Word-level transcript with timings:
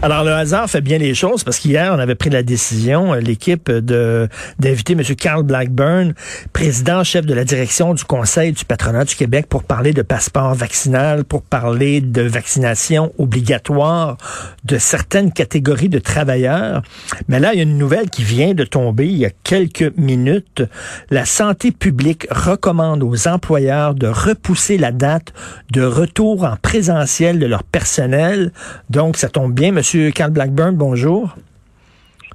Alors, 0.00 0.22
le 0.22 0.30
hasard 0.30 0.70
fait 0.70 0.80
bien 0.80 0.98
les 0.98 1.12
choses 1.12 1.42
parce 1.42 1.58
qu'hier, 1.58 1.92
on 1.92 1.98
avait 1.98 2.14
pris 2.14 2.30
la 2.30 2.44
décision, 2.44 3.14
euh, 3.14 3.18
l'équipe, 3.18 3.68
de 3.68 4.28
d'inviter 4.60 4.92
M. 4.92 5.02
Carl 5.16 5.42
Blackburn, 5.42 6.14
président, 6.52 7.02
chef 7.02 7.26
de 7.26 7.34
la 7.34 7.44
direction 7.44 7.94
du 7.94 8.04
Conseil 8.04 8.52
du 8.52 8.64
patronat 8.64 9.04
du 9.04 9.16
Québec, 9.16 9.46
pour 9.48 9.64
parler 9.64 9.92
de 9.92 10.02
passeport 10.02 10.54
vaccinal, 10.54 11.24
pour 11.24 11.42
parler 11.42 12.00
de 12.00 12.22
vaccination 12.22 13.12
obligatoire 13.18 14.18
de 14.64 14.78
certaines 14.78 15.32
catégories 15.32 15.88
de 15.88 15.98
travailleurs. 15.98 16.82
Mais 17.26 17.40
là, 17.40 17.52
il 17.52 17.56
y 17.56 17.60
a 17.60 17.64
une 17.64 17.76
nouvelle 17.76 18.08
qui 18.08 18.22
vient 18.22 18.54
de 18.54 18.64
tomber 18.64 19.06
il 19.06 19.18
y 19.18 19.26
a 19.26 19.30
quelques 19.42 19.92
minutes. 19.96 20.62
La 21.10 21.24
santé 21.24 21.72
publique 21.72 22.28
recommande 22.30 23.02
aux 23.02 23.26
employeurs 23.26 23.94
de 23.94 24.06
repousser 24.06 24.78
la 24.78 24.92
date 24.92 25.32
de 25.72 25.82
retour 25.82 26.44
en 26.44 26.54
présentiel 26.54 27.40
de 27.40 27.46
leur 27.46 27.64
personnel. 27.64 28.52
Donc, 28.90 29.16
ça 29.16 29.28
tombe 29.28 29.52
bien, 29.52 29.74
M. 29.76 29.82
Monsieur 29.88 30.10
Carl 30.10 30.30
Blackburn, 30.30 30.76
bonjour. 30.76 31.34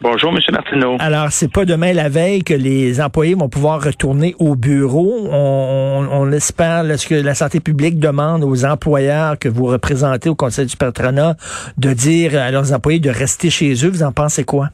Bonjour, 0.01 0.33
M. 0.33 0.39
Martineau. 0.51 0.97
Alors, 0.99 1.31
c'est 1.31 1.53
pas 1.53 1.65
demain 1.65 1.93
la 1.93 2.09
veille 2.09 2.43
que 2.43 2.55
les 2.55 2.99
employés 2.99 3.35
vont 3.35 3.47
pouvoir 3.47 3.83
retourner 3.83 4.33
au 4.39 4.55
bureau. 4.55 5.27
On, 5.29 6.07
on, 6.11 6.31
espère 6.31 6.83
ce 6.97 7.07
que 7.07 7.13
la 7.13 7.35
santé 7.35 7.59
publique 7.59 7.99
demande 7.99 8.43
aux 8.43 8.65
employeurs 8.65 9.37
que 9.37 9.49
vous 9.49 9.65
représentez 9.65 10.29
au 10.29 10.35
Conseil 10.35 10.65
du 10.65 10.75
patronat 10.75 11.35
de 11.77 11.93
dire 11.93 12.41
à 12.41 12.49
leurs 12.49 12.73
employés 12.73 12.99
de 12.99 13.11
rester 13.11 13.51
chez 13.51 13.73
eux. 13.85 13.89
Vous 13.89 14.01
en 14.01 14.11
pensez 14.11 14.45
quoi? 14.45 14.69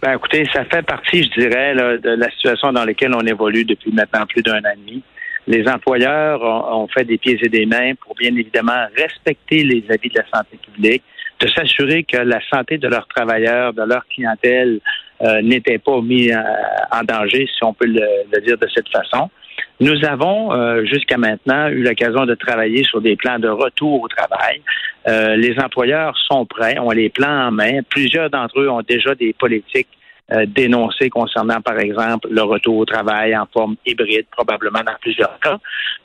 Ben, 0.00 0.14
écoutez, 0.14 0.48
ça 0.54 0.64
fait 0.64 0.86
partie, 0.86 1.24
je 1.24 1.38
dirais, 1.38 1.74
de 1.74 2.16
la 2.16 2.30
situation 2.30 2.72
dans 2.72 2.86
laquelle 2.86 3.12
on 3.14 3.26
évolue 3.26 3.66
depuis 3.66 3.92
maintenant 3.92 4.24
plus 4.24 4.40
d'un 4.40 4.56
an 4.60 4.72
et 4.74 4.78
demi. 4.78 5.02
Les 5.46 5.68
employeurs 5.68 6.40
ont, 6.40 6.84
ont, 6.84 6.88
fait 6.88 7.04
des 7.04 7.18
pieds 7.18 7.38
et 7.42 7.48
des 7.50 7.66
mains 7.66 7.92
pour 8.00 8.14
bien 8.14 8.34
évidemment 8.34 8.86
respecter 8.96 9.64
les 9.64 9.84
avis 9.90 10.08
de 10.08 10.14
la 10.14 10.24
santé 10.32 10.56
publique, 10.64 11.02
de 11.42 11.48
s'assurer 11.48 12.04
que 12.04 12.18
la 12.18 12.40
santé 12.48 12.78
de 12.78 12.86
leurs 12.86 13.08
travailleurs, 13.08 13.72
de 13.72 13.82
leur 13.82 14.06
clientèle 14.06 14.80
euh, 15.22 15.42
n'était 15.42 15.78
pas 15.78 16.00
mis 16.00 16.30
euh, 16.30 16.36
en 16.90 17.02
danger, 17.02 17.46
si 17.46 17.64
on 17.64 17.74
peut 17.74 17.86
le, 17.86 18.40
dire 18.40 18.56
de 18.58 18.68
cette 18.72 18.88
façon. 18.88 19.28
Nous 19.80 20.04
avons 20.04 20.52
euh, 20.52 20.84
jusqu'à 20.84 21.18
maintenant 21.18 21.68
eu 21.68 21.82
l'occasion 21.82 22.26
de 22.26 22.34
travailler 22.34 22.84
sur 22.84 23.00
des 23.00 23.16
plans 23.16 23.40
de 23.40 23.48
retour 23.48 24.02
au 24.02 24.08
travail. 24.08 24.62
les 25.36 25.54
employeurs 25.58 26.16
sont 26.30 26.46
prêts, 26.46 26.78
ont 26.78 26.90
les 26.90 27.10
plans 27.10 27.48
en 27.48 27.50
main. 27.50 27.82
Plusieurs 27.88 28.30
d'entre 28.30 28.60
eux 28.60 28.70
ont 28.70 28.82
déjà 28.82 29.14
des 29.16 29.32
politiques 29.32 29.88
dénoncées 30.46 31.10
concernant, 31.10 31.60
par 31.60 31.78
exemple, 31.78 32.28
le 32.30 32.42
retour 32.42 32.78
au 32.78 32.84
travail 32.84 33.36
en 33.36 33.46
forme 33.52 33.76
hybride, 33.86 34.26
probablement 34.30 34.80
dans 34.80 34.96
plusieurs 35.00 35.38
cas. 35.40 35.58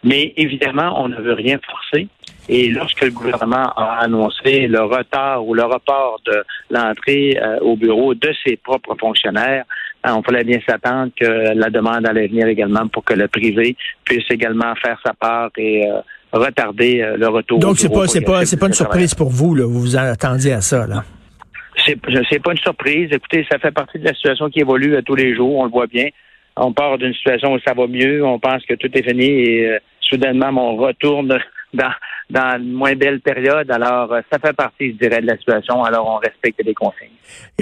Mais 0.03 0.33
évidemment, 0.37 1.01
on 1.01 1.09
ne 1.09 1.17
veut 1.17 1.33
rien 1.33 1.59
forcer. 1.65 2.07
Et 2.49 2.69
lorsque 2.69 3.01
le 3.01 3.11
gouvernement 3.11 3.73
a 3.75 3.99
annoncé 4.01 4.67
le 4.67 4.81
retard 4.81 5.45
ou 5.45 5.53
le 5.53 5.63
report 5.63 6.21
de 6.25 6.43
l'entrée 6.69 7.37
euh, 7.41 7.59
au 7.59 7.75
bureau 7.75 8.13
de 8.13 8.33
ses 8.45 8.55
propres 8.55 8.95
fonctionnaires, 8.97 9.65
ben, 10.03 10.15
on 10.15 10.23
fallait 10.23 10.45
bien 10.45 10.59
s'attendre 10.67 11.11
que 11.19 11.53
la 11.53 11.69
demande 11.69 12.07
allait 12.07 12.27
venir 12.27 12.47
également 12.47 12.87
pour 12.87 13.03
que 13.03 13.13
le 13.13 13.27
privé 13.27 13.75
puisse 14.05 14.29
également 14.29 14.73
faire 14.75 14.97
sa 15.05 15.13
part 15.13 15.49
et 15.57 15.85
euh, 15.85 15.99
retarder 16.31 17.01
euh, 17.01 17.17
le 17.17 17.27
retour. 17.27 17.59
Donc 17.59 17.77
c'est 17.79 17.89
pas 17.89 18.07
c'est 18.07 18.21
pas 18.21 18.45
c'est 18.45 18.57
pas 18.57 18.67
une 18.67 18.73
surprise 18.73 19.13
pour 19.13 19.29
vous 19.29 19.53
là, 19.53 19.65
vous 19.65 19.81
vous 19.81 19.97
attendiez 19.97 20.53
à 20.53 20.61
ça 20.61 20.87
là. 20.87 21.03
C'est 21.85 22.41
pas 22.41 22.51
une 22.51 22.57
surprise. 22.57 23.09
Écoutez, 23.11 23.45
ça 23.49 23.59
fait 23.59 23.71
partie 23.71 23.99
de 23.99 24.05
la 24.05 24.13
situation 24.13 24.49
qui 24.49 24.59
évolue 24.59 24.95
à 24.95 25.01
tous 25.01 25.15
les 25.15 25.35
jours. 25.35 25.57
On 25.57 25.65
le 25.65 25.71
voit 25.71 25.87
bien. 25.87 26.09
On 26.55 26.73
part 26.73 26.97
d'une 26.97 27.13
situation 27.13 27.53
où 27.53 27.59
ça 27.59 27.73
va 27.73 27.87
mieux. 27.87 28.25
On 28.25 28.39
pense 28.39 28.65
que 28.65 28.73
tout 28.73 28.89
est 28.97 29.07
fini 29.07 29.25
et 29.25 29.77
soudainement 30.01 30.49
on 30.49 30.75
retourne 30.75 31.37
dans 31.73 32.57
une 32.57 32.73
moins 32.73 32.95
belle 32.95 33.21
période. 33.21 33.69
Alors, 33.71 34.11
euh, 34.11 34.21
ça 34.31 34.39
fait 34.39 34.53
partie, 34.53 34.91
je 34.91 34.97
dirais, 34.97 35.21
de 35.21 35.27
la 35.27 35.37
situation. 35.37 35.83
Alors, 35.83 36.07
on 36.07 36.17
respecte 36.17 36.61
les 36.63 36.73
consignes. 36.73 37.09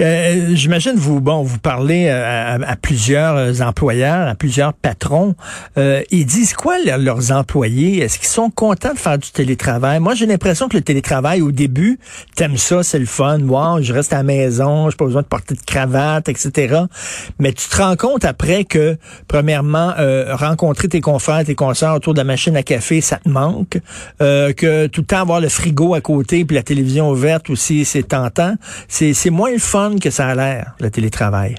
Euh, 0.00 0.50
J'imagine 0.54 0.94
vous, 0.94 1.20
bon, 1.20 1.42
vous 1.42 1.58
parlez 1.58 2.06
euh, 2.08 2.58
à, 2.64 2.76
plusieurs 2.76 3.36
euh, 3.36 3.60
employeurs, 3.60 4.28
à 4.28 4.34
plusieurs 4.34 4.72
patrons. 4.74 5.34
Euh, 5.78 6.02
ils 6.10 6.26
disent 6.26 6.54
quoi 6.54 6.76
leurs 6.78 7.32
employés? 7.32 7.98
Est-ce 7.98 8.18
qu'ils 8.18 8.28
sont 8.28 8.50
contents 8.50 8.92
de 8.92 8.98
faire 8.98 9.18
du 9.18 9.30
télétravail? 9.30 10.00
Moi, 10.00 10.14
j'ai 10.14 10.26
l'impression 10.26 10.68
que 10.68 10.76
le 10.76 10.82
télétravail, 10.82 11.42
au 11.42 11.52
début, 11.52 11.98
t'aimes 12.34 12.56
ça, 12.56 12.82
c'est 12.82 12.98
le 12.98 13.06
fun. 13.06 13.40
Wow, 13.40 13.82
je 13.82 13.92
reste 13.92 14.12
à 14.12 14.18
la 14.18 14.22
maison, 14.22 14.90
j'ai 14.90 14.96
pas 14.96 15.04
besoin 15.04 15.22
de 15.22 15.26
porter 15.26 15.54
de 15.54 15.60
cravate, 15.60 16.28
etc. 16.28 16.82
Mais 17.38 17.52
tu 17.52 17.68
te 17.68 17.76
rends 17.76 17.96
compte 17.96 18.24
après 18.24 18.64
que, 18.64 18.96
premièrement, 19.28 19.94
rencontrer 20.30 20.88
tes 20.88 21.00
confrères, 21.00 21.44
tes 21.44 21.54
consoeurs 21.54 21.96
autour 21.96 22.12
de 22.12 22.18
la 22.18 22.24
machine 22.24 22.56
à 22.56 22.62
café, 22.62 23.00
ça 23.00 23.16
te 23.16 23.28
manque 23.28 23.78
que 24.18 24.86
tout 24.86 25.02
le 25.02 25.06
temps 25.06 25.22
avoir 25.22 25.40
le 25.40 25.48
frigo 25.48 25.94
à 25.94 26.00
côté 26.00 26.44
puis 26.44 26.56
la 26.56 26.62
télévision 26.62 27.10
ouverte 27.10 27.50
aussi, 27.50 27.84
c'est 27.84 28.08
tentant. 28.08 28.54
C'est 28.88 29.30
moins 29.30 29.52
le 29.52 29.58
fun 29.58 29.96
que 30.02 30.10
ça 30.10 30.28
a 30.28 30.34
l'air, 30.34 30.74
le 30.80 30.90
télétravail. 30.90 31.56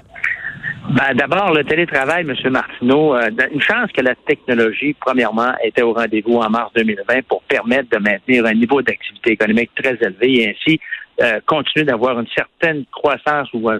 Ben, 0.90 1.14
D'abord, 1.14 1.52
le 1.52 1.64
télétravail, 1.64 2.22
M. 2.26 2.50
Martineau, 2.50 3.14
euh, 3.14 3.28
une 3.52 3.60
chance 3.60 3.92
que 3.92 4.00
la 4.00 4.14
technologie, 4.14 4.94
premièrement, 4.98 5.52
était 5.62 5.82
au 5.82 5.92
rendez-vous 5.92 6.36
en 6.36 6.48
mars 6.48 6.72
2020 6.74 7.26
pour 7.28 7.42
permettre 7.42 7.90
de 7.90 7.98
maintenir 7.98 8.46
un 8.46 8.54
niveau 8.54 8.80
d'activité 8.80 9.32
économique 9.32 9.70
très 9.74 9.98
élevé 10.00 10.42
et 10.42 10.50
ainsi 10.50 10.80
euh, 11.20 11.40
continuer 11.44 11.84
d'avoir 11.84 12.18
une 12.18 12.26
certaine 12.34 12.86
croissance 12.90 13.48
ou 13.52 13.68
euh, 13.68 13.78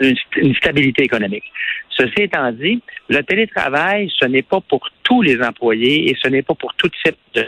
une, 0.00 0.16
une, 0.38 0.54
stabilité 0.56 1.04
économique. 1.04 1.44
Ceci 1.90 2.22
étant 2.22 2.50
dit, 2.50 2.82
le 3.08 3.22
télétravail, 3.22 4.10
ce 4.18 4.26
n'est 4.26 4.42
pas 4.42 4.60
pour 4.68 4.88
tous 5.04 5.22
les 5.22 5.40
employés 5.40 6.10
et 6.10 6.16
ce 6.20 6.26
n'est 6.26 6.42
pas 6.42 6.54
pour 6.54 6.74
tout 6.74 6.90
type 7.04 7.16
de 7.34 7.46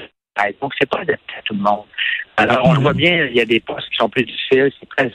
donc, 0.61 0.73
c'est 0.79 0.89
pas 0.89 1.01
adapté 1.01 1.35
à 1.39 1.43
tout 1.43 1.55
le 1.55 1.61
monde. 1.61 1.85
Alors, 2.37 2.63
on 2.65 2.75
le 2.75 2.81
voit 2.81 2.93
bien, 2.93 3.27
il 3.27 3.37
y 3.37 3.41
a 3.41 3.45
des 3.45 3.61
postes 3.61 3.89
qui 3.91 3.97
sont 3.97 4.09
plus 4.09 4.25
difficiles, 4.25 4.71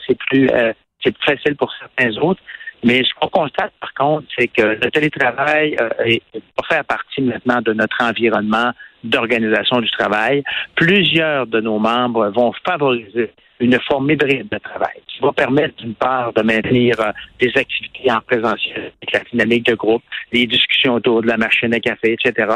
c'est 0.06 0.18
plus, 0.18 0.48
euh, 0.50 0.72
c'est 1.02 1.16
plus 1.16 1.24
facile 1.24 1.56
pour 1.56 1.72
certains 1.78 2.16
autres. 2.18 2.40
Mais 2.84 3.02
ce 3.02 3.10
qu'on 3.18 3.28
constate, 3.28 3.72
par 3.80 3.94
contre, 3.94 4.26
c'est 4.38 4.48
que 4.48 4.62
le 4.62 4.90
télétravail 4.90 5.74
euh, 5.80 5.88
est, 6.04 6.22
faire 6.68 6.84
partie 6.84 7.22
maintenant 7.22 7.62
de 7.62 7.72
notre 7.72 7.96
environnement 8.02 8.72
d'organisation 9.02 9.80
du 9.80 9.90
travail. 9.90 10.42
Plusieurs 10.74 11.46
de 11.46 11.60
nos 11.60 11.78
membres 11.78 12.28
vont 12.28 12.52
favoriser 12.66 13.32
une 13.60 13.78
forme 13.80 14.10
hybride 14.10 14.48
de 14.50 14.58
travail 14.58 15.00
qui 15.06 15.20
va 15.20 15.32
permettre 15.32 15.76
d'une 15.76 15.94
part 15.94 16.32
de 16.32 16.42
maintenir 16.42 17.00
euh, 17.00 17.12
des 17.40 17.52
activités 17.56 18.10
en 18.10 18.20
présentiel 18.20 18.92
avec 19.00 19.12
la 19.12 19.20
dynamique 19.30 19.66
de 19.66 19.74
groupe, 19.74 20.02
les 20.32 20.46
discussions 20.46 20.94
autour 20.94 21.22
de 21.22 21.28
la 21.28 21.36
machine 21.36 21.72
à 21.72 21.80
café, 21.80 22.16
etc., 22.18 22.52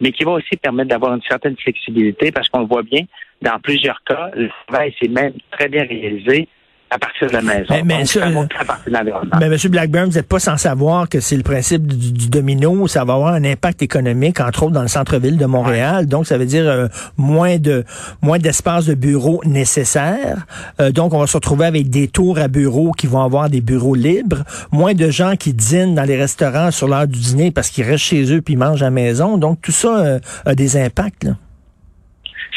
mais 0.00 0.12
qui 0.12 0.24
va 0.24 0.32
aussi 0.32 0.56
permettre 0.56 0.90
d'avoir 0.90 1.14
une 1.14 1.22
certaine 1.22 1.56
flexibilité 1.56 2.32
parce 2.32 2.48
qu'on 2.48 2.60
le 2.60 2.66
voit 2.66 2.82
bien, 2.82 3.04
dans 3.42 3.58
plusieurs 3.60 4.02
cas, 4.04 4.30
le 4.34 4.50
travail 4.66 4.94
s'est 5.00 5.08
même 5.08 5.34
très 5.50 5.68
bien 5.68 5.84
réalisé 5.84 6.48
à 6.90 6.98
partir 6.98 7.28
de 7.28 7.32
la 7.32 7.42
maison. 7.42 7.66
Mais, 7.70 7.82
mais, 7.84 8.04
mais 9.40 9.46
M. 9.46 9.70
Blackburn, 9.70 10.06
vous 10.06 10.16
n'êtes 10.16 10.28
pas 10.28 10.40
sans 10.40 10.56
savoir 10.56 11.08
que 11.08 11.20
c'est 11.20 11.36
le 11.36 11.44
principe 11.44 11.86
du, 11.86 12.28
domino. 12.28 12.88
Ça 12.88 13.04
va 13.04 13.14
avoir 13.14 13.32
un 13.32 13.44
impact 13.44 13.82
économique, 13.82 14.40
entre 14.40 14.64
autres 14.64 14.72
dans 14.72 14.82
le 14.82 14.88
centre-ville 14.88 15.38
de 15.38 15.46
Montréal. 15.46 16.06
Donc, 16.06 16.26
ça 16.26 16.36
veut 16.36 16.46
dire 16.46 16.66
euh, 16.66 16.88
moins 17.16 17.58
de 17.58 17.84
moins 18.22 18.38
d'espace 18.38 18.86
de 18.86 18.94
bureaux 18.94 19.40
nécessaires. 19.44 20.46
Euh, 20.80 20.90
donc, 20.90 21.14
on 21.14 21.20
va 21.20 21.28
se 21.28 21.36
retrouver 21.36 21.66
avec 21.66 21.90
des 21.90 22.08
tours 22.08 22.38
à 22.38 22.48
bureaux 22.48 22.90
qui 22.90 23.06
vont 23.06 23.22
avoir 23.22 23.48
des 23.48 23.60
bureaux 23.60 23.94
libres. 23.94 24.42
Moins 24.72 24.94
de 24.94 25.10
gens 25.10 25.36
qui 25.36 25.54
dînent 25.54 25.94
dans 25.94 26.04
les 26.04 26.16
restaurants 26.16 26.72
sur 26.72 26.88
l'heure 26.88 27.06
du 27.06 27.20
dîner 27.20 27.52
parce 27.52 27.70
qu'ils 27.70 27.84
restent 27.84 28.04
chez 28.04 28.34
eux 28.34 28.42
puis 28.42 28.56
mangent 28.56 28.82
à 28.82 28.86
la 28.86 28.90
maison. 28.90 29.38
Donc, 29.38 29.60
tout 29.62 29.72
ça 29.72 29.96
euh, 29.96 30.18
a 30.44 30.56
des 30.56 30.76
impacts. 30.76 31.22
Là. 31.22 31.32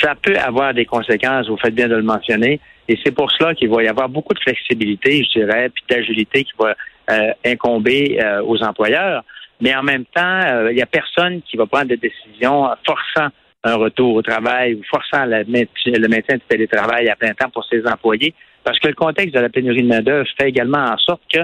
Ça 0.01 0.15
peut 0.21 0.37
avoir 0.37 0.73
des 0.73 0.85
conséquences, 0.85 1.47
vous 1.47 1.57
faites 1.57 1.75
bien 1.75 1.87
de 1.87 1.95
le 1.95 2.03
mentionner. 2.03 2.59
Et 2.87 2.97
c'est 3.03 3.11
pour 3.11 3.31
cela 3.31 3.55
qu'il 3.55 3.69
va 3.69 3.83
y 3.83 3.87
avoir 3.87 4.09
beaucoup 4.09 4.33
de 4.33 4.39
flexibilité, 4.39 5.23
je 5.23 5.39
dirais, 5.39 5.69
puis 5.69 5.83
d'agilité 5.89 6.43
qui 6.43 6.51
va 6.59 6.75
euh, 7.09 7.31
incomber 7.45 8.19
euh, 8.21 8.41
aux 8.43 8.61
employeurs. 8.63 9.23
Mais 9.61 9.73
en 9.75 9.83
même 9.83 10.05
temps, 10.05 10.41
euh, 10.45 10.71
il 10.71 10.75
n'y 10.75 10.81
a 10.81 10.85
personne 10.85 11.41
qui 11.43 11.55
va 11.55 11.65
prendre 11.65 11.87
des 11.87 11.97
décisions 11.97 12.67
forçant 12.85 13.29
un 13.63 13.75
retour 13.75 14.15
au 14.15 14.21
travail 14.21 14.75
ou 14.75 14.81
forçant 14.83 15.25
le 15.25 16.07
maintien 16.07 16.35
du 16.35 16.43
télétravail 16.49 17.07
à 17.09 17.15
plein 17.15 17.33
temps 17.33 17.49
pour 17.49 17.65
ses 17.65 17.85
employés, 17.87 18.33
parce 18.63 18.77
que 18.79 18.89
le 18.89 18.93
contexte 18.93 19.33
de 19.33 19.39
la 19.39 19.49
pénurie 19.49 19.83
de 19.83 19.87
main-d'œuvre 19.87 20.27
fait 20.37 20.49
également 20.49 20.83
en 20.83 20.97
sorte 20.97 21.21
que 21.33 21.39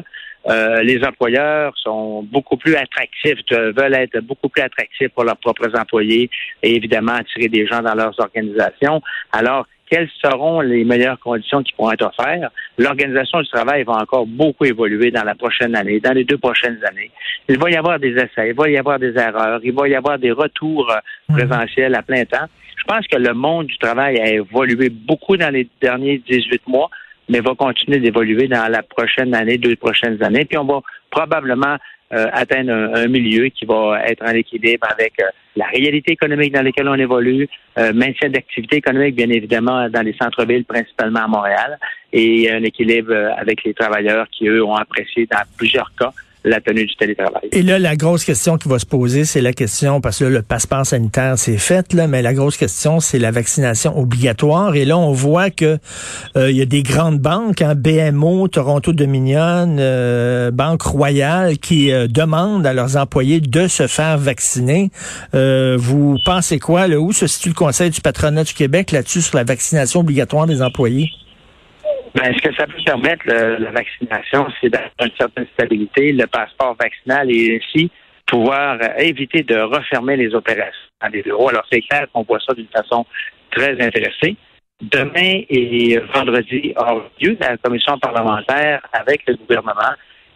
les 0.47 1.03
employeurs 1.03 1.73
sont 1.77 2.23
beaucoup 2.23 2.57
plus 2.57 2.75
attractifs, 2.75 3.39
veulent 3.51 3.95
être 3.95 4.19
beaucoup 4.21 4.49
plus 4.49 4.61
attractifs 4.61 5.09
pour 5.09 5.23
leurs 5.23 5.37
propres 5.37 5.69
employés 5.77 6.29
et 6.63 6.75
évidemment 6.75 7.13
attirer 7.13 7.47
des 7.47 7.67
gens 7.67 7.81
dans 7.81 7.93
leurs 7.93 8.19
organisations. 8.19 9.01
Alors, 9.31 9.65
quelles 9.89 10.09
seront 10.23 10.61
les 10.61 10.83
meilleures 10.83 11.19
conditions 11.19 11.63
qui 11.63 11.73
pourront 11.73 11.91
être 11.91 12.05
offertes? 12.05 12.51
L'organisation 12.77 13.41
du 13.41 13.47
travail 13.49 13.83
va 13.83 13.93
encore 13.93 14.27
beaucoup 14.27 14.65
évoluer 14.65 15.11
dans 15.11 15.23
la 15.23 15.35
prochaine 15.35 15.75
année, 15.75 15.99
dans 15.99 16.13
les 16.13 16.23
deux 16.23 16.37
prochaines 16.37 16.79
années. 16.85 17.11
Il 17.47 17.57
va 17.57 17.71
y 17.71 17.75
avoir 17.75 17.99
des 17.99 18.11
essais, 18.11 18.49
il 18.49 18.53
va 18.53 18.69
y 18.69 18.77
avoir 18.77 18.99
des 18.99 19.17
erreurs, 19.17 19.59
il 19.63 19.73
va 19.73 19.87
y 19.87 19.95
avoir 19.95 20.19
des 20.19 20.31
retours 20.31 20.91
euh, 20.91 20.99
mhm. 21.29 21.37
présentiels 21.37 21.95
à 21.95 22.03
plein 22.03 22.23
temps. 22.25 22.45
Je 22.77 22.83
pense 22.83 23.07
que 23.07 23.17
le 23.17 23.33
monde 23.33 23.67
du 23.67 23.77
travail 23.77 24.19
a 24.19 24.29
évolué 24.29 24.89
beaucoup 24.89 25.35
dans 25.37 25.49
les 25.49 25.67
derniers 25.81 26.19
18 26.19 26.67
mois, 26.67 26.89
mais 27.29 27.39
va 27.39 27.55
continuer 27.55 27.99
d'évoluer 27.99 28.47
dans 28.47 28.69
la 28.69 28.83
prochaine 28.83 29.33
année, 29.33 29.57
deux 29.57 29.75
prochaines 29.75 30.21
années. 30.23 30.45
Puis 30.45 30.57
on 30.57 30.65
va 30.65 30.81
probablement 31.11 31.77
euh, 32.11 32.25
atteindre 32.33 32.71
un, 32.71 33.07
milieu 33.07 33.49
qui 33.49 33.65
va 33.65 34.01
être 34.07 34.23
en 34.23 34.33
équilibre 34.33 34.87
avec 34.91 35.13
euh, 35.21 35.25
la 35.55 35.65
réalité 35.65 36.13
économique 36.13 36.53
dans 36.53 36.63
laquelle 36.63 36.87
on 36.87 36.95
évolue, 36.95 37.47
euh, 37.77 37.93
maintien 37.93 38.29
d'activité 38.29 38.77
économique, 38.77 39.15
bien 39.15 39.29
évidemment, 39.29 39.87
dans 39.89 40.01
les 40.01 40.15
centres-villes, 40.19 40.65
principalement 40.65 41.25
à 41.25 41.27
Montréal, 41.27 41.77
et 42.11 42.49
un 42.51 42.63
équilibre 42.63 43.13
avec 43.37 43.63
les 43.63 43.75
travailleurs 43.75 44.27
qui, 44.31 44.47
eux, 44.47 44.63
ont 44.63 44.75
apprécié 44.75 45.27
dans 45.27 45.43
plusieurs 45.55 45.91
cas 45.99 46.11
la 46.43 46.61
tenue 46.61 46.85
du 46.85 46.95
télétravail. 46.95 47.49
Et 47.51 47.61
là, 47.61 47.79
la 47.79 47.95
grosse 47.95 48.23
question 48.23 48.57
qui 48.57 48.69
va 48.69 48.79
se 48.79 48.85
poser, 48.85 49.25
c'est 49.25 49.41
la 49.41 49.51
question, 49.51 49.99
parce 49.99 50.19
que 50.19 50.25
le 50.25 50.41
passeport 50.41 50.85
sanitaire, 50.85 51.37
c'est 51.37 51.57
fait, 51.57 51.93
là, 51.93 52.07
mais 52.07 52.21
la 52.21 52.33
grosse 52.33 52.55
question, 52.55 52.99
c'est 52.99 53.19
la 53.19 53.31
vaccination 53.31 53.97
obligatoire. 53.97 54.75
Et 54.75 54.85
là, 54.85 54.97
on 54.97 55.11
voit 55.11 55.49
que 55.49 55.77
euh, 56.37 56.49
il 56.49 56.57
y 56.57 56.61
a 56.61 56.65
des 56.65 56.83
grandes 56.83 57.19
banques, 57.19 57.61
hein, 57.61 57.75
BMO, 57.75 58.47
Toronto 58.47 58.93
Dominion, 58.93 59.75
euh, 59.79 60.51
Banque 60.51 60.81
Royale, 60.83 61.57
qui 61.57 61.91
euh, 61.91 62.07
demandent 62.07 62.65
à 62.65 62.73
leurs 62.73 62.95
employés 62.95 63.41
de 63.41 63.67
se 63.67 63.87
faire 63.87 64.17
vacciner. 64.17 64.91
vous 65.33 66.17
pensez 66.25 66.59
quoi? 66.59 66.87
Là, 66.87 66.99
où 66.99 67.11
se 67.11 67.27
situe 67.27 67.49
le 67.49 67.55
Conseil 67.55 67.89
du 67.89 68.01
patronat 68.01 68.43
du 68.43 68.53
Québec 68.53 68.91
là-dessus 68.91 69.21
sur 69.21 69.35
la 69.35 69.43
vaccination 69.43 69.99
obligatoire 69.99 70.47
des 70.47 70.61
employés? 70.61 71.09
Ben, 72.15 72.33
ce 72.33 72.41
que 72.41 72.55
ça 72.55 72.65
peut 72.65 72.81
permettre, 72.85 73.25
la 73.27 73.71
vaccination, 73.71 74.47
c'est 74.59 74.69
d'avoir 74.69 74.91
une 75.01 75.11
certaine 75.17 75.45
stabilité. 75.53 76.11
Le 76.11 76.25
passeport 76.27 76.75
vaccinal 76.79 77.29
et 77.31 77.59
ainsi 77.61 77.91
pouvoir 78.25 78.77
euh, 78.81 78.97
éviter 78.97 79.43
de 79.43 79.57
refermer 79.59 80.15
les 80.15 80.33
opérations 80.33 80.89
dans 81.01 81.09
les 81.09 81.21
bureaux. 81.21 81.49
Alors, 81.49 81.65
c'est 81.71 81.81
clair 81.81 82.07
qu'on 82.13 82.23
voit 82.23 82.39
ça 82.39 82.53
d'une 82.53 82.67
façon 82.67 83.05
très 83.51 83.79
intéressée. 83.81 84.35
Demain 84.81 85.41
et 85.49 85.99
vendredi 86.13 86.73
aura 86.77 87.03
lieu 87.19 87.37
la 87.39 87.57
commission 87.57 87.97
parlementaire 87.99 88.81
avec 88.93 89.23
le 89.27 89.35
gouvernement 89.35 89.93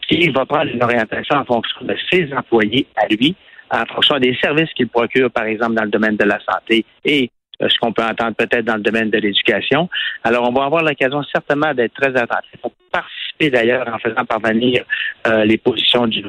qui 0.09 0.29
va 0.29 0.45
prendre 0.45 0.69
une 0.69 0.83
orientation 0.83 1.37
en 1.37 1.45
fonction 1.45 1.85
de 1.85 1.95
ses 2.11 2.33
employés 2.33 2.85
à 2.97 3.07
lui, 3.07 3.35
en 3.71 3.85
fonction 3.85 4.19
des 4.19 4.35
services 4.41 4.71
qu'il 4.73 4.89
procure, 4.89 5.31
par 5.31 5.45
exemple, 5.45 5.75
dans 5.75 5.85
le 5.85 5.89
domaine 5.89 6.17
de 6.17 6.25
la 6.25 6.39
santé 6.39 6.85
et 7.05 7.31
ce 7.59 7.77
qu'on 7.79 7.93
peut 7.93 8.03
entendre 8.03 8.35
peut-être 8.35 8.65
dans 8.65 8.75
le 8.75 8.81
domaine 8.81 9.09
de 9.09 9.17
l'éducation. 9.17 9.89
Alors, 10.23 10.49
on 10.49 10.53
va 10.53 10.65
avoir 10.65 10.83
l'occasion 10.83 11.23
certainement 11.23 11.73
d'être 11.73 11.93
très 11.93 12.15
attentif 12.15 12.59
pour 12.61 12.73
participer 12.91 13.49
d'ailleurs 13.49 13.87
en 13.87 13.99
faisant 13.99 14.25
parvenir 14.25 14.83
euh, 15.27 15.45
les 15.45 15.57
positions 15.57 16.07
du 16.07 16.23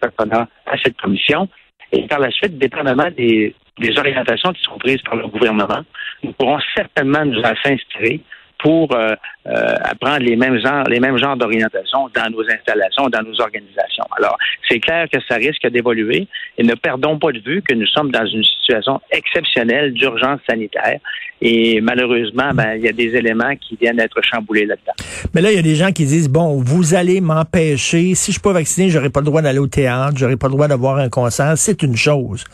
patronat 0.00 0.48
à 0.66 0.76
cette 0.82 0.96
commission. 0.96 1.48
Et 1.92 2.06
par 2.06 2.20
la 2.20 2.30
suite, 2.30 2.58
dépendamment 2.58 3.10
des, 3.16 3.54
orientations 3.96 4.52
qui 4.52 4.62
sont 4.62 4.78
prises 4.78 5.02
par 5.02 5.16
le 5.16 5.26
gouvernement, 5.26 5.82
nous 6.22 6.32
pourrons 6.32 6.58
certainement 6.76 7.24
nous 7.24 7.40
en 7.40 7.54
s'inspirer 7.64 8.20
pour 8.58 8.94
euh, 8.94 9.14
euh, 9.46 9.74
apprendre 9.84 10.18
les 10.20 10.36
mêmes 10.36 10.58
genres, 10.60 10.84
les 10.84 11.00
mêmes 11.00 11.16
genres 11.16 11.36
d'orientation 11.36 12.10
dans 12.14 12.30
nos 12.30 12.44
installations, 12.48 13.08
dans 13.08 13.22
nos 13.22 13.40
organisations. 13.40 13.79
Alors, 14.16 14.38
c'est 14.68 14.80
clair 14.80 15.06
que 15.12 15.18
ça 15.28 15.36
risque 15.36 15.66
d'évoluer 15.68 16.26
et 16.58 16.62
ne 16.62 16.74
perdons 16.74 17.18
pas 17.18 17.32
de 17.32 17.40
vue 17.40 17.62
que 17.62 17.74
nous 17.74 17.86
sommes 17.86 18.10
dans 18.10 18.26
une 18.26 18.44
situation 18.44 19.00
exceptionnelle 19.10 19.92
d'urgence 19.92 20.40
sanitaire 20.48 20.98
et 21.42 21.80
malheureusement, 21.80 22.50
ben, 22.52 22.74
il 22.76 22.82
y 22.82 22.88
a 22.88 22.92
des 22.92 23.16
éléments 23.16 23.54
qui 23.56 23.76
viennent 23.80 23.96
d'être 23.96 24.20
chamboulés 24.22 24.66
là-dedans. 24.66 24.92
Mais 25.34 25.40
là, 25.40 25.50
il 25.50 25.56
y 25.56 25.58
a 25.58 25.62
des 25.62 25.74
gens 25.74 25.90
qui 25.90 26.04
disent, 26.04 26.28
bon, 26.28 26.60
vous 26.60 26.94
allez 26.94 27.22
m'empêcher, 27.22 28.14
si 28.14 28.26
je 28.26 28.32
suis 28.32 28.40
pas 28.40 28.52
vacciné, 28.52 28.90
j'aurai 28.90 29.08
pas 29.08 29.20
le 29.20 29.26
droit 29.26 29.40
d'aller 29.40 29.58
au 29.58 29.66
théâtre, 29.66 30.16
j'aurai 30.16 30.36
pas 30.36 30.48
le 30.48 30.52
droit 30.52 30.68
d'avoir 30.68 30.98
un 30.98 31.08
concert, 31.08 31.56
c'est 31.56 31.82
une 31.82 31.96
chose. 31.96 32.44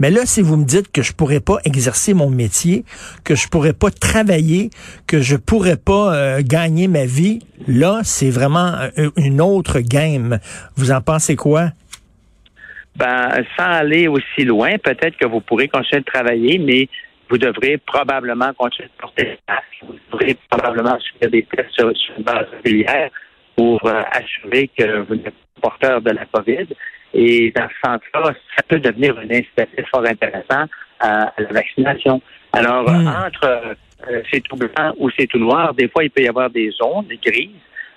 Mais 0.00 0.10
là, 0.10 0.22
si 0.24 0.40
vous 0.40 0.56
me 0.56 0.64
dites 0.64 0.90
que 0.90 1.02
je 1.02 1.12
pourrais 1.12 1.40
pas 1.40 1.58
exercer 1.64 2.14
mon 2.14 2.30
métier, 2.30 2.84
que 3.24 3.34
je 3.34 3.46
pourrais 3.46 3.74
pas 3.74 3.90
travailler, 3.90 4.70
que 5.06 5.20
je 5.20 5.36
pourrais 5.36 5.76
pas 5.76 6.14
euh, 6.14 6.40
gagner 6.42 6.88
ma 6.88 7.04
vie, 7.04 7.40
là, 7.68 8.00
c'est 8.04 8.30
vraiment 8.30 8.72
euh, 8.96 9.10
une 9.18 9.42
autre 9.42 9.80
game. 9.80 10.38
Vous 10.76 10.92
en 10.92 11.02
pensez 11.02 11.36
quoi? 11.36 11.72
Ben, 12.96 13.44
sans 13.58 13.64
aller 13.64 14.08
aussi 14.08 14.44
loin, 14.44 14.78
peut-être 14.82 15.16
que 15.18 15.26
vous 15.26 15.40
pourrez 15.40 15.68
continuer 15.68 16.00
de 16.00 16.06
travailler, 16.06 16.58
mais 16.58 16.88
vous 17.30 17.38
devrez 17.38 17.78
probablement 17.78 18.52
continuer 18.54 18.88
de 18.88 19.00
porter 19.00 19.24
le 19.24 19.36
masque. 19.48 19.84
Vous 19.86 19.94
devrez 20.12 20.36
probablement 20.50 20.98
subir 20.98 21.30
des 21.30 21.44
tests 21.44 21.70
sur, 21.70 21.92
une 22.18 22.24
base 22.24 22.46
régulière 22.64 23.10
pour 23.56 23.80
euh, 23.86 24.02
assurer 24.10 24.68
que 24.76 25.00
vous 25.02 25.14
n'êtes 25.14 25.34
pas 25.60 25.70
porteur 25.70 26.00
de 26.00 26.10
la 26.10 26.26
COVID. 26.26 26.66
Et 27.14 27.52
dans 27.52 27.68
ce 27.68 27.88
sens-là, 27.88 28.34
ça 28.56 28.62
peut 28.66 28.80
devenir 28.80 29.16
un 29.18 29.30
incitatif 29.30 29.86
fort 29.90 30.06
intéressant 30.06 30.66
à, 30.98 31.32
la 31.38 31.52
vaccination. 31.52 32.20
Alors, 32.52 32.90
hmm. 32.90 33.06
entre 33.06 33.76
euh, 34.08 34.22
c'est 34.32 34.40
tout 34.40 34.56
blanc 34.56 34.92
ou 34.96 35.10
c'est 35.16 35.26
tout 35.26 35.38
noir, 35.38 35.74
des 35.74 35.88
fois, 35.88 36.04
il 36.04 36.10
peut 36.10 36.22
y 36.22 36.28
avoir 36.28 36.50
des 36.50 36.70
zones, 36.70 37.06
des 37.06 37.18
grises. 37.18 37.50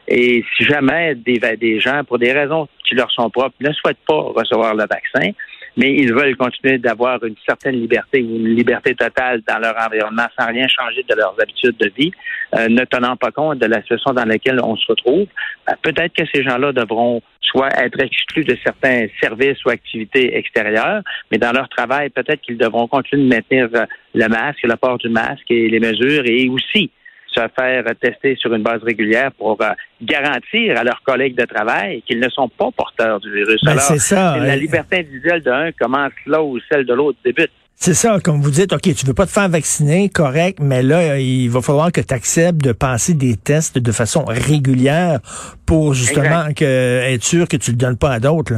Et 0.07 0.43
si 0.55 0.65
jamais 0.65 1.15
des, 1.15 1.39
des 1.57 1.79
gens, 1.79 2.03
pour 2.03 2.19
des 2.19 2.33
raisons 2.33 2.67
qui 2.85 2.93
leur 2.93 3.09
sont 3.11 3.29
propres, 3.29 3.55
ne 3.61 3.71
souhaitent 3.71 4.05
pas 4.05 4.19
recevoir 4.19 4.75
le 4.75 4.85
vaccin, 4.85 5.31
mais 5.77 5.93
ils 5.93 6.13
veulent 6.13 6.35
continuer 6.35 6.77
d'avoir 6.77 7.23
une 7.23 7.35
certaine 7.47 7.75
liberté 7.75 8.21
ou 8.21 8.35
une 8.35 8.55
liberté 8.55 8.93
totale 8.95 9.41
dans 9.47 9.59
leur 9.59 9.75
environnement 9.77 10.27
sans 10.37 10.47
rien 10.47 10.67
changer 10.67 11.03
de 11.07 11.15
leurs 11.15 11.35
habitudes 11.41 11.77
de 11.77 11.91
vie, 11.97 12.11
euh, 12.55 12.67
ne 12.69 12.83
tenant 12.85 13.15
pas 13.15 13.31
compte 13.31 13.59
de 13.59 13.65
la 13.65 13.81
situation 13.81 14.13
dans 14.13 14.25
laquelle 14.25 14.59
on 14.63 14.75
se 14.75 14.85
retrouve. 14.87 15.27
Ben, 15.67 15.75
peut-être 15.81 16.13
que 16.13 16.23
ces 16.33 16.43
gens-là 16.43 16.71
devront 16.73 17.21
soit 17.41 17.69
être 17.77 17.99
exclus 17.99 18.43
de 18.43 18.57
certains 18.63 19.07
services 19.21 19.63
ou 19.65 19.69
activités 19.69 20.37
extérieures, 20.37 21.01
mais 21.31 21.37
dans 21.37 21.51
leur 21.51 21.69
travail, 21.69 22.09
peut-être 22.09 22.41
qu'ils 22.41 22.57
devront 22.57 22.87
continuer 22.87 23.23
de 23.23 23.29
maintenir 23.29 23.69
euh, 23.75 23.85
le 24.13 24.27
masque, 24.27 24.63
le 24.63 24.75
port 24.75 24.97
du 24.97 25.09
masque 25.09 25.49
et 25.49 25.69
les 25.69 25.79
mesures 25.79 26.23
et 26.25 26.49
aussi 26.49 26.91
se 27.33 27.47
faire 27.55 27.83
tester 28.01 28.35
sur 28.35 28.53
une 28.53 28.63
base 28.63 28.81
régulière 28.83 29.31
pour 29.37 29.61
euh, 29.61 29.69
garantir 30.01 30.77
à 30.77 30.83
leurs 30.83 31.01
collègues 31.03 31.35
de 31.35 31.45
travail 31.45 32.01
qu'ils 32.03 32.19
ne 32.19 32.29
sont 32.29 32.49
pas 32.49 32.69
porteurs 32.75 33.19
du 33.19 33.33
virus. 33.33 33.61
Ben, 33.63 33.77
c'est 33.77 33.99
ça. 33.99 34.37
La 34.37 34.55
liberté 34.55 34.99
individuelle 34.99 35.41
d'un 35.41 35.71
commence 35.71 36.11
là 36.25 36.43
où 36.43 36.59
celle 36.71 36.85
de 36.85 36.93
l'autre 36.93 37.17
débute. 37.23 37.51
C'est 37.75 37.95
ça, 37.95 38.19
comme 38.23 38.39
vous 38.39 38.51
dites, 38.51 38.71
OK, 38.71 38.81
tu 38.81 39.05
veux 39.05 39.13
pas 39.13 39.25
te 39.25 39.31
faire 39.31 39.49
vacciner, 39.49 40.07
correct, 40.07 40.59
mais 40.61 40.83
là, 40.83 41.19
il 41.19 41.49
va 41.49 41.61
falloir 41.61 41.91
que 41.91 42.01
tu 42.01 42.13
acceptes 42.13 42.63
de 42.63 42.71
passer 42.71 43.13
des 43.13 43.35
tests 43.35 43.77
de 43.77 43.91
façon 43.91 44.23
régulière 44.25 45.19
pour 45.65 45.93
justement 45.93 46.53
que, 46.55 47.01
être 47.01 47.23
sûr 47.23 47.47
que 47.47 47.57
tu 47.57 47.71
le 47.71 47.77
donnes 47.77 47.97
pas 47.97 48.11
à 48.11 48.19
d'autres. 48.19 48.53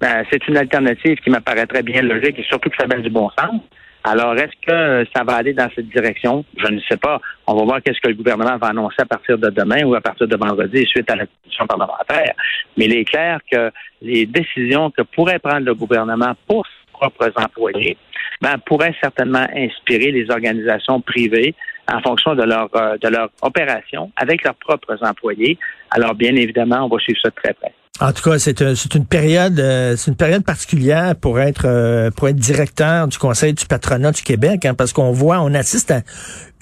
Ben, 0.00 0.24
c'est 0.30 0.46
une 0.48 0.56
alternative 0.56 1.16
qui 1.22 1.30
m'apparaîtrait 1.30 1.82
bien 1.82 2.02
logique 2.02 2.38
et 2.38 2.42
surtout 2.42 2.68
que 2.68 2.76
ça 2.78 2.86
met 2.86 3.00
du 3.00 3.08
bon 3.08 3.30
sens. 3.38 3.62
Alors, 4.04 4.34
est-ce 4.34 4.66
que 4.66 5.08
ça 5.14 5.22
va 5.22 5.34
aller 5.34 5.52
dans 5.52 5.68
cette 5.74 5.88
direction? 5.88 6.44
Je 6.56 6.66
ne 6.66 6.80
sais 6.80 6.96
pas. 6.96 7.20
On 7.46 7.54
va 7.54 7.64
voir 7.64 7.82
qu'est-ce 7.82 8.00
que 8.00 8.08
le 8.08 8.14
gouvernement 8.14 8.56
va 8.56 8.68
annoncer 8.68 8.96
à 8.98 9.04
partir 9.04 9.38
de 9.38 9.48
demain 9.48 9.84
ou 9.84 9.94
à 9.94 10.00
partir 10.00 10.26
de 10.26 10.36
vendredi 10.36 10.84
suite 10.86 11.08
à 11.10 11.16
la 11.16 11.26
commission 11.26 11.66
parlementaire. 11.66 12.34
Mais 12.76 12.86
il 12.86 12.94
est 12.94 13.04
clair 13.04 13.38
que 13.50 13.70
les 14.00 14.26
décisions 14.26 14.90
que 14.90 15.02
pourrait 15.02 15.38
prendre 15.38 15.66
le 15.66 15.74
gouvernement 15.74 16.32
pour 16.48 16.66
ses 16.66 16.92
propres 16.92 17.32
employés 17.36 17.96
ben, 18.40 18.58
pourraient 18.66 18.94
certainement 19.00 19.46
inspirer 19.54 20.10
les 20.10 20.28
organisations 20.30 21.00
privées 21.00 21.54
en 21.92 22.00
fonction 22.00 22.34
de 22.34 22.42
leur, 22.42 22.68
euh, 22.74 22.96
de 22.98 23.08
leur 23.08 23.28
opération 23.42 24.10
avec 24.16 24.42
leurs 24.42 24.54
propres 24.54 24.96
employés. 25.02 25.58
Alors, 25.90 26.14
bien 26.14 26.34
évidemment, 26.34 26.84
on 26.84 26.88
va 26.88 26.98
suivre 26.98 27.20
ça 27.22 27.30
de 27.30 27.34
très 27.36 27.54
près. 27.54 27.72
En 28.00 28.12
tout 28.12 28.22
cas, 28.22 28.38
c'est 28.38 28.62
euh, 28.62 28.74
une 28.94 29.06
période, 29.06 29.60
euh, 29.60 29.96
c'est 29.96 30.10
une 30.10 30.16
période 30.16 30.44
particulière 30.44 31.14
pour 31.14 31.38
être 31.38 31.66
euh, 31.66 32.10
pour 32.10 32.26
être 32.28 32.36
directeur 32.36 33.06
du 33.06 33.18
Conseil 33.18 33.52
du 33.52 33.66
patronat 33.66 34.12
du 34.12 34.22
Québec, 34.22 34.64
hein, 34.64 34.74
parce 34.74 34.94
qu'on 34.94 35.12
voit, 35.12 35.40
on 35.40 35.52
assiste 35.52 35.90
à 35.90 36.00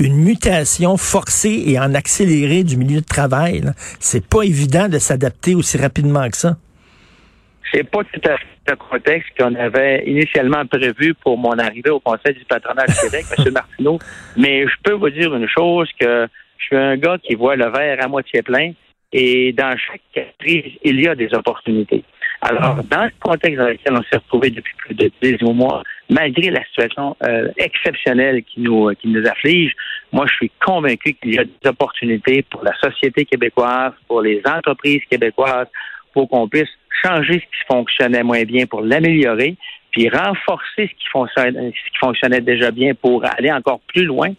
une 0.01 0.17
mutation 0.17 0.97
forcée 0.97 1.63
et 1.67 1.79
en 1.79 1.95
accéléré 1.95 2.65
du 2.65 2.77
milieu 2.77 3.01
de 3.01 3.07
travail. 3.07 3.63
C'est 4.01 4.27
pas 4.29 4.43
évident 4.43 4.89
de 4.89 4.99
s'adapter 4.99 5.55
aussi 5.55 5.79
rapidement 5.79 6.29
que 6.29 6.37
ça. 6.37 6.57
C'est 7.73 7.89
pas 7.89 8.03
tout 8.03 8.21
à 8.29 8.37
fait 8.37 8.47
le 8.67 8.77
contexte 8.77 9.31
qu'on 9.39 9.55
avait 9.55 10.03
initialement 10.07 10.67
prévu 10.67 11.15
pour 11.15 11.39
mon 11.39 11.57
arrivée 11.59 11.91
au 11.91 12.01
Conseil 12.01 12.35
du 12.35 12.45
patronat 12.45 12.87
du 12.87 12.95
Québec, 12.95 13.25
M. 13.39 13.53
Martineau. 13.53 13.99
Mais 14.37 14.67
je 14.67 14.75
peux 14.83 14.95
vous 14.95 15.11
dire 15.11 15.33
une 15.33 15.49
chose 15.49 15.89
que 15.99 16.27
je 16.59 16.65
suis 16.65 16.77
un 16.77 16.97
gars 16.97 17.19
qui 17.23 17.37
voit 17.37 17.55
le 17.55 17.71
verre 17.71 17.99
à 18.05 18.09
moitié 18.09 18.43
plein 18.43 18.73
et 19.13 19.53
dans 19.53 19.77
chaque 19.77 20.29
crise, 20.39 20.73
il 20.85 21.01
y 21.01 21.09
a 21.09 21.15
des 21.15 21.33
opportunités. 21.35 22.05
Alors, 22.43 22.79
ah. 22.79 22.83
dans 22.89 23.05
le 23.05 23.11
contexte 23.21 23.59
dans 23.59 23.69
lequel 23.69 23.93
on 23.93 24.03
s'est 24.05 24.17
retrouvé 24.17 24.51
depuis 24.51 24.75
plus 24.79 24.95
de 24.95 25.11
10 25.21 25.43
mois, 25.53 25.83
malgré 26.09 26.51
la 26.51 26.65
situation 26.65 27.17
euh, 27.23 27.49
exceptionnelle 27.59 28.43
qui 28.45 28.61
nous, 28.61 28.91
qui 28.95 29.09
nous 29.09 29.27
afflige, 29.27 29.75
moi, 30.13 30.27
je 30.27 30.35
suis 30.35 30.53
convaincu 30.65 31.15
qu'il 31.15 31.35
y 31.35 31.39
a 31.39 31.45
des 31.45 31.69
opportunités 31.69 32.43
pour 32.43 32.65
la 32.65 32.75
société 32.77 33.27
québécoise, 33.27 33.93
pour 34.09 34.23
les 34.23 34.41
entreprises 34.47 35.03
québécoises, 35.11 35.69
pour 36.15 36.29
qu'on 36.29 36.49
puisse 36.49 36.71
changer 37.05 37.35
ce 37.35 37.39
qui 37.39 37.67
fonctionnait 37.69 38.23
moins 38.23 38.43
bien 38.45 38.67
pour 38.67 38.81
l'améliorer, 38.81 39.57
puis 39.91 40.09
renforcer 40.09 40.65
ce 40.77 40.83
qui, 40.83 41.07
ce 41.13 41.91
qui 41.91 41.99
fonctionnait 41.99 42.41
déjà 42.41 42.71
bien 42.71 42.95
pour 42.95 43.25
aller 43.25 43.53
encore 43.53 43.81
plus 43.89 44.05
loin. 44.05 44.31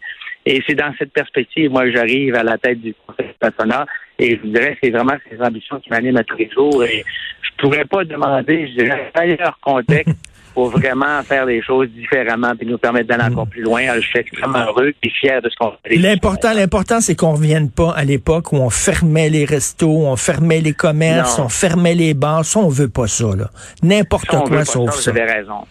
Et 0.45 0.62
c'est 0.67 0.75
dans 0.75 0.91
cette 0.98 1.13
perspective, 1.13 1.69
moi, 1.69 1.83
que 1.83 1.91
j'arrive 1.91 2.36
à 2.36 2.43
la 2.43 2.57
tête 2.57 2.81
du 2.81 2.95
Conseil 3.05 3.33
patronat 3.39 3.86
et 4.17 4.36
je 4.36 4.41
vous 4.41 4.50
dirais, 4.50 4.77
c'est 4.81 4.91
vraiment 4.91 5.15
ces 5.29 5.41
ambitions 5.41 5.79
qui 5.79 5.89
m'animent 5.89 6.17
à 6.17 6.24
tous 6.24 6.38
les 6.38 6.50
jours. 6.50 6.83
Et 6.83 7.03
je 7.41 7.50
pourrais 7.57 7.86
pas 7.86 8.03
demander, 8.03 8.67
je 8.67 8.83
dirais, 8.83 9.12
un 9.13 9.19
meilleur 9.19 9.57
contexte 9.62 10.15
pour 10.53 10.69
vraiment 10.69 11.24
faire 11.24 11.45
les 11.45 11.62
choses 11.63 11.89
différemment 11.89 12.55
puis 12.55 12.67
nous 12.67 12.77
permettre 12.77 13.07
d'aller 13.07 13.24
encore 13.24 13.48
plus 13.48 13.63
loin. 13.63 13.81
Je 13.95 14.01
suis 14.01 14.19
extrêmement 14.19 14.65
heureux 14.65 14.93
et 15.01 15.10
fier 15.10 15.41
de 15.41 15.50
ce 15.50 15.55
qu'on 15.55 15.74
fait. 15.83 15.95
L'important, 15.95 16.53
l'important, 16.53 17.01
c'est 17.01 17.15
qu'on 17.15 17.33
revienne 17.33 17.71
pas 17.71 17.93
à 17.95 18.03
l'époque 18.03 18.51
où 18.51 18.57
on 18.57 18.69
fermait 18.69 19.29
les 19.29 19.45
restos, 19.45 20.05
on 20.05 20.15
fermait 20.15 20.62
les 20.62 20.74
commerces, 20.74 21.39
on 21.39 21.50
fermait 21.50 21.95
les 21.95 22.13
bars. 22.13 22.45
Ça, 22.45 22.60
on 22.60 22.69
veut 22.69 22.89
pas 22.89 23.07
ça, 23.07 23.36
là. 23.36 23.50
N'importe 23.81 24.27
quoi 24.27 24.65
sauf 24.65 24.91
ça. 24.91 25.12
Vous 25.12 25.17
avez 25.17 25.31
raison. 25.31 25.65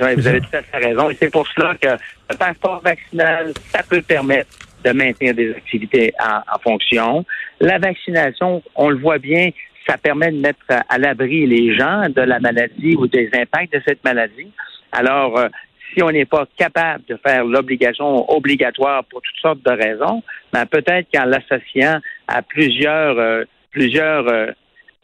Vous 0.00 0.26
avez 0.26 0.40
tout 0.40 0.56
à 0.56 0.62
fait 0.62 0.78
raison. 0.78 1.10
Et 1.10 1.16
c'est 1.20 1.30
pour 1.30 1.46
cela 1.48 1.74
que 1.74 1.88
le 2.30 2.36
passeport 2.36 2.80
vaccinal, 2.82 3.52
ça 3.72 3.82
peut 3.82 4.02
permettre 4.02 4.50
de 4.84 4.92
maintenir 4.92 5.34
des 5.34 5.50
activités 5.50 6.12
en 6.20 6.58
fonction. 6.58 7.24
La 7.60 7.78
vaccination, 7.78 8.62
on 8.74 8.88
le 8.88 8.98
voit 8.98 9.18
bien, 9.18 9.50
ça 9.86 9.98
permet 9.98 10.30
de 10.30 10.40
mettre 10.40 10.64
à 10.88 10.98
l'abri 10.98 11.46
les 11.46 11.76
gens 11.76 12.08
de 12.08 12.22
la 12.22 12.40
maladie 12.40 12.96
ou 12.96 13.06
des 13.06 13.28
impacts 13.34 13.72
de 13.72 13.82
cette 13.86 14.02
maladie. 14.04 14.50
Alors, 14.92 15.38
euh, 15.38 15.48
si 15.92 16.02
on 16.02 16.10
n'est 16.10 16.24
pas 16.24 16.46
capable 16.56 17.04
de 17.08 17.16
faire 17.16 17.44
l'obligation 17.44 18.30
obligatoire 18.30 19.04
pour 19.04 19.22
toutes 19.22 19.40
sortes 19.40 19.62
de 19.62 19.70
raisons, 19.70 20.22
ben 20.52 20.66
peut-être 20.66 21.08
qu'en 21.12 21.24
l'associant 21.24 22.00
à 22.28 22.42
plusieurs 22.42 23.18
euh, 23.18 23.44
plusieurs 23.72 24.28
euh, 24.28 24.46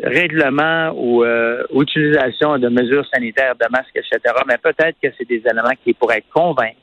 règlements 0.02 0.92
ou 0.96 1.24
utilisation 1.80 2.58
de 2.58 2.68
mesures 2.68 3.06
sanitaires, 3.12 3.54
de 3.54 3.66
masques, 3.70 3.96
etc., 3.96 4.20
mais 4.46 4.58
peut-être 4.58 4.96
que 5.02 5.08
c'est 5.16 5.28
des 5.28 5.42
éléments 5.50 5.76
qui 5.82 5.94
pourraient 5.94 6.24
convaincre 6.32 6.76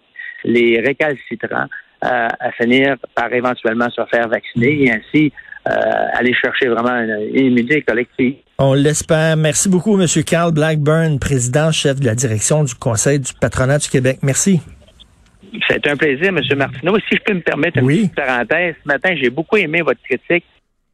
les 0.43 0.79
récalcitrants 0.79 1.67
à 2.01 2.51
finir 2.51 2.97
par 3.15 3.31
éventuellement 3.31 3.89
se 3.89 4.01
faire 4.11 4.27
vacciner 4.27 4.85
et 4.85 4.91
ainsi 4.91 5.31
euh, 5.65 5.71
aller 6.13 6.33
chercher 6.33 6.67
vraiment 6.67 6.99
une, 6.99 7.45
immunité 7.45 7.81
collective. 7.83 8.35
On 8.59 8.73
l'espère. 8.73 9.37
Merci 9.37 9.69
beaucoup, 9.69 9.97
M. 9.97 10.05
Carl 10.25 10.51
Blackburn, 10.51 11.19
président, 11.19 11.71
chef 11.71 12.01
de 12.01 12.05
la 12.05 12.15
direction 12.15 12.65
du 12.65 12.75
Conseil 12.75 13.19
du 13.19 13.31
patronat 13.39 13.77
du 13.77 13.87
Québec. 13.87 14.17
Merci. 14.23 14.59
C'est 15.69 15.87
un 15.87 15.95
plaisir, 15.95 16.33
M. 16.35 16.41
Martineau. 16.57 16.97
Si 17.07 17.15
je 17.15 17.23
peux 17.23 17.35
me 17.35 17.39
permettre 17.39 17.77
une 17.77 17.87
petite 17.87 18.13
parenthèse, 18.13 18.75
ce 18.83 18.87
matin, 18.89 19.15
j'ai 19.15 19.29
beaucoup 19.29 19.55
aimé 19.55 19.81
votre 19.81 20.01
critique, 20.01 20.43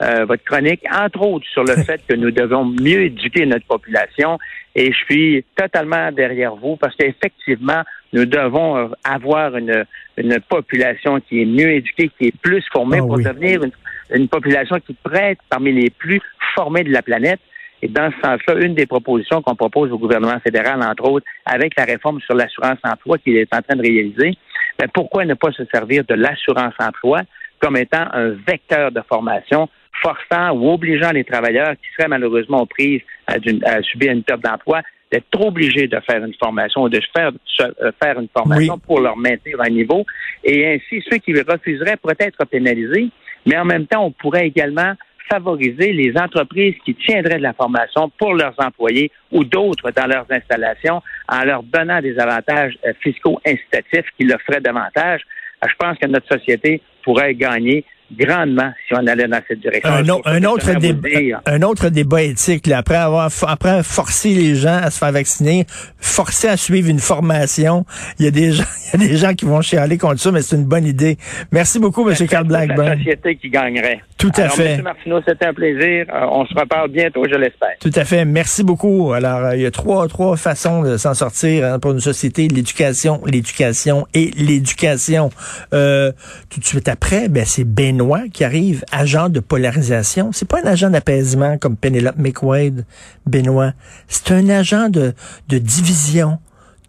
euh, 0.01 0.25
votre 0.25 0.44
chronique, 0.44 0.82
entre 0.91 1.22
autres 1.22 1.46
sur 1.51 1.63
le 1.63 1.75
fait 1.84 2.01
que 2.08 2.15
nous 2.15 2.32
devons 2.32 2.65
mieux 2.65 3.03
éduquer 3.03 3.46
notre 3.46 3.65
population. 3.65 4.38
Et 4.75 4.91
je 4.91 4.98
suis 4.98 5.46
totalement 5.56 6.12
derrière 6.12 6.56
vous 6.56 6.77
parce 6.77 6.96
qu'effectivement, 6.96 7.84
nous 8.13 8.25
devons 8.25 8.77
euh, 8.77 8.88
avoir 9.03 9.58
une, 9.58 9.84
une 10.18 10.39
population 10.39 11.20
qui 11.20 11.41
est 11.41 11.46
mieux 11.46 11.72
éduquée, 11.72 12.10
qui 12.18 12.27
est 12.27 12.38
plus 12.38 12.63
formée 12.72 13.00
ah 13.01 13.08
pour 13.08 13.18
devenir 13.18 13.63
une, 13.63 13.72
une 14.13 14.27
population 14.27 14.79
qui 14.79 14.94
pourrait 14.94 15.32
être 15.32 15.41
parmi 15.50 15.72
les 15.72 15.89
plus 15.89 16.22
formées 16.56 16.84
de 16.84 16.91
la 16.91 17.01
planète. 17.01 17.39
Et 17.82 17.88
dans 17.88 18.12
ce 18.12 18.27
sens-là, 18.27 18.56
une 18.65 18.75
des 18.75 18.86
propositions 18.86 19.41
qu'on 19.41 19.56
propose 19.56 19.91
au 19.91 19.98
gouvernement 19.98 20.39
fédéral, 20.41 20.82
entre 20.84 21.10
autres, 21.10 21.25
avec 21.46 21.74
la 21.77 21.86
réforme 21.86 22.20
sur 22.22 22.36
l'assurance-emploi 22.36 23.18
qu'il 23.20 23.38
est 23.38 23.53
en 23.53 23.62
train 23.62 23.75
de 23.75 23.82
réaliser, 23.82 24.38
ben 24.77 24.88
pourquoi 24.94 25.25
ne 25.25 25.34
pas 25.34 25.51
se 25.51 25.63
servir 25.65 26.03
de 26.06 26.15
l'assurance-emploi 26.15 27.22
comme 27.60 27.77
étant 27.77 28.06
un 28.13 28.29
vecteur 28.29 28.91
de 28.91 29.01
formation 29.08 29.70
forçant 30.01 30.51
ou 30.51 30.72
obligeant 30.72 31.12
les 31.12 31.24
travailleurs 31.24 31.74
qui 31.74 31.88
seraient 31.98 32.10
malheureusement 32.10 32.65
prises 32.65 33.01
à, 33.27 33.36
à 33.65 33.82
subir 33.82 34.12
une 34.12 34.24
perte 34.24 34.41
d'emploi 34.41 34.82
d'être 35.12 35.29
trop 35.32 35.48
obligés 35.48 35.88
de 35.88 36.00
faire 36.01 36.24
une 36.24 36.36
formation 36.36 36.84
ou 36.84 36.89
de 36.89 37.01
faire, 37.15 37.32
euh, 37.62 37.91
faire 38.01 38.20
une 38.20 38.27
formation 38.27 38.77
pour 38.77 39.01
leur 39.01 39.18
maintenir 39.18 39.60
un 39.60 39.70
niveau. 39.70 40.06
Et 40.44 40.68
ainsi, 40.68 41.03
ceux 41.10 41.18
qui 41.18 41.34
refuseraient 41.34 41.98
pourraient 41.98 42.15
être 42.20 42.46
pénalisés 42.46 43.10
mais 43.46 43.58
en 43.58 43.65
même 43.65 43.88
temps, 43.88 44.06
on 44.06 44.12
pourrait 44.12 44.48
également 44.48 44.94
favoriser 45.32 45.94
les 45.94 46.18
entreprises 46.18 46.75
qui 46.84 46.96
tiendraient 46.96 47.38
de 47.38 47.44
la 47.44 47.53
formation 47.53 48.12
pour 48.18 48.34
leurs 48.34 48.56
employés 48.58 49.12
ou 49.32 49.44
d'autres 49.44 49.91
dans 49.91 50.08
leurs 50.08 50.25
installations 50.29 51.01
en 51.27 51.44
leur 51.44 51.62
donnant 51.63 52.01
des 52.01 52.18
avantages 52.18 52.77
euh, 52.86 52.94
fiscaux 53.00 53.39
incitatifs 53.46 54.08
qui 54.18 54.25
le 54.25 54.36
feraient 54.46 54.62
davantage. 54.62 55.22
Euh, 55.63 55.68
je 55.70 55.75
pense 55.77 55.98
que 56.00 56.08
notre 56.08 56.27
société 56.27 56.82
pourrait 57.03 57.36
gagner 57.36 57.86
grandement 58.12 58.72
si 58.88 58.94
on 58.96 59.06
allait 59.08 59.28
dans 59.28 59.42
cette 59.48 59.60
direction. 59.60 59.89
Un, 59.89 60.44
autre, 60.44 60.74
débat, 60.80 61.42
un 61.46 61.62
autre 61.62 61.89
débat 61.89 62.24
éthique, 62.24 62.70
après 62.72 62.96
avoir 62.96 63.30
après 63.48 63.84
forcé 63.84 64.30
les 64.30 64.56
gens 64.56 64.80
à 64.82 64.89
se 64.89 64.98
faire 65.00 65.12
vacciner, 65.12 65.66
forcer 65.98 66.48
à 66.48 66.58
suivre 66.58 66.89
une 66.89 67.00
formation, 67.00 67.86
il 68.20 68.25
y 68.25 68.28
a 68.28 68.32
des 68.32 68.51
gens, 68.54 68.63
il 68.94 69.01
y 69.01 69.06
a 69.06 69.08
des 69.10 69.18
gens 69.18 69.34
qui 69.34 69.46
vont 69.46 69.62
chialer 69.62 69.98
contre 69.98 70.20
ça, 70.20 70.32
mais 70.32 70.42
c'est 70.42 70.56
une 70.56 70.66
bonne 70.66 70.86
idée. 70.86 71.18
Merci 71.51 71.80
beaucoup, 71.80 72.10
M. 72.10 72.16
Carl 72.28 72.48
Blackburn. 72.48 72.89
La 72.89 72.98
société 72.98 73.36
qui 73.36 73.50
gagnerait. 73.50 74.01
Tout 74.18 74.32
à 74.36 74.50
fait. 74.50 74.74
M. 74.74 74.82
Martineau, 74.84 75.22
c'était 75.25 75.46
un 75.46 75.54
plaisir. 75.54 76.06
Euh, 76.13 76.25
on 76.32 76.46
se 76.46 76.54
reparle 76.54 76.89
bientôt, 76.89 77.24
je 77.30 77.36
l'espère. 77.36 77.78
Tout 77.80 77.92
à 77.96 78.04
fait. 78.04 78.25
Merci 78.25 78.63
beaucoup. 78.63 79.13
Alors, 79.13 79.39
euh, 79.39 79.56
il 79.56 79.62
y 79.62 79.66
a 79.66 79.72
trois, 79.72 80.08
trois 80.08 80.36
façons 80.36 80.82
de 80.82 80.98
s'en 80.98 81.13
sortir 81.13 81.66
hein, 81.66 81.80
pour 81.80 81.92
une 81.92 82.00
société 82.00 82.48
l'éducation, 82.48 83.22
l'éducation 83.25 84.06
et 84.13 84.32
l'éducation. 84.38 85.30
Euh, 85.74 86.12
tout 86.50 86.60
de 86.60 86.66
suite 86.66 86.88
après, 86.88 87.30
ben 87.30 87.46
c'est 87.46 87.63
Ben 88.00 88.29
qui 88.29 88.44
arrive, 88.44 88.84
agent 88.91 89.29
de 89.29 89.39
polarisation. 89.39 90.32
C'est 90.32 90.48
pas 90.48 90.62
un 90.63 90.68
agent 90.68 90.89
d'apaisement 90.89 91.58
comme 91.58 91.75
Penelope 91.75 92.18
McWade, 92.18 92.86
Benoît. 93.25 93.74
C'est 94.08 94.32
un 94.32 94.50
agent 94.50 94.89
de, 94.89 95.13
de 95.50 95.58
division 95.58 96.39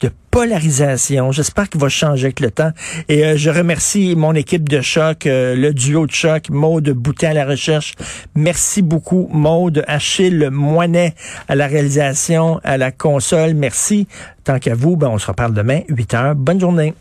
de 0.00 0.10
polarisation. 0.30 1.30
J'espère 1.30 1.68
qu'il 1.68 1.80
va 1.80 1.88
changer 1.88 2.26
avec 2.26 2.40
le 2.40 2.50
temps. 2.50 2.70
Et 3.08 3.24
euh, 3.24 3.36
je 3.36 3.50
remercie 3.50 4.14
mon 4.16 4.34
équipe 4.34 4.68
de 4.68 4.80
choc, 4.80 5.26
euh, 5.26 5.54
le 5.54 5.74
duo 5.74 6.06
de 6.06 6.12
choc, 6.12 6.48
Maude 6.48 6.88
Boutin 6.90 7.30
à 7.30 7.34
la 7.34 7.44
recherche. 7.44 7.94
Merci 8.34 8.80
beaucoup, 8.80 9.28
Maude. 9.30 9.84
Achille 9.86 10.48
Moinet 10.50 11.14
à 11.48 11.54
la 11.54 11.66
réalisation, 11.66 12.60
à 12.64 12.78
la 12.78 12.92
console. 12.92 13.54
Merci. 13.54 14.06
Tant 14.44 14.58
qu'à 14.58 14.74
vous, 14.74 14.96
ben, 14.96 15.08
on 15.08 15.18
se 15.18 15.26
reparle 15.26 15.52
demain, 15.52 15.80
8 15.88 16.14
heures. 16.14 16.34
Bonne 16.34 16.60
journée. 16.60 16.94